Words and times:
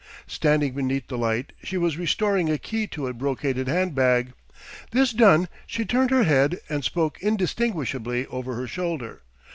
Standing 0.25 0.73
beneath 0.73 1.09
the 1.09 1.17
light, 1.19 1.53
she 1.61 1.77
was 1.77 1.95
restoring 1.95 2.49
a 2.49 2.57
key 2.57 2.87
to 2.87 3.05
a 3.05 3.13
brocaded 3.13 3.67
hand 3.67 3.93
bag. 3.93 4.33
This 4.89 5.11
done, 5.11 5.47
she 5.67 5.85
turned 5.85 6.09
her 6.09 6.23
head 6.23 6.59
and 6.69 6.83
spoke 6.83 7.21
indistinguishably 7.21 8.25
over 8.25 8.55
her 8.55 8.65
shoulder. 8.65 9.21